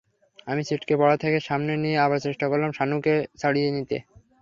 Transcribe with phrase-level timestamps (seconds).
[0.47, 3.97] আমি ছিটকে পড়া থেকে সামলে নিয়ে আবার চেষ্টা করলাম শানুকে ছাড়িয়ে নিতে।